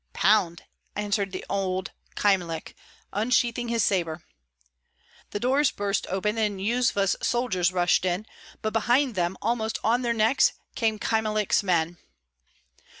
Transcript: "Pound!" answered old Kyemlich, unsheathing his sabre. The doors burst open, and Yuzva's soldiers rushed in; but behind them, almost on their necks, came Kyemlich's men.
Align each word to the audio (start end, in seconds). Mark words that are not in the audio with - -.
"Pound!" 0.13 0.63
answered 0.95 1.39
old 1.47 1.91
Kyemlich, 2.15 2.73
unsheathing 3.13 3.67
his 3.67 3.83
sabre. 3.83 4.23
The 5.29 5.39
doors 5.39 5.69
burst 5.69 6.07
open, 6.09 6.39
and 6.39 6.59
Yuzva's 6.59 7.15
soldiers 7.21 7.71
rushed 7.71 8.03
in; 8.03 8.25
but 8.63 8.73
behind 8.73 9.13
them, 9.13 9.37
almost 9.43 9.77
on 9.83 10.01
their 10.01 10.11
necks, 10.13 10.53
came 10.73 10.97
Kyemlich's 10.97 11.61
men. 11.61 11.99